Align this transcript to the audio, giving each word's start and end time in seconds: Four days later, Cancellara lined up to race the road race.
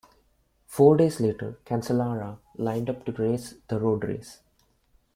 Four 0.65 0.97
days 0.97 1.19
later, 1.19 1.59
Cancellara 1.63 2.39
lined 2.55 2.89
up 2.89 3.05
to 3.05 3.11
race 3.11 3.53
the 3.67 3.77
road 3.79 4.03
race. 4.03 4.39